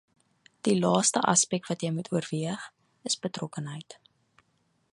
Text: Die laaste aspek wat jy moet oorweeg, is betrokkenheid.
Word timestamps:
Die 0.67 0.73
laaste 0.83 1.21
aspek 1.33 1.69
wat 1.71 1.85
jy 1.85 1.91
moet 1.97 2.09
oorweeg, 2.15 2.65
is 3.11 3.19
betrokkenheid. 3.27 3.99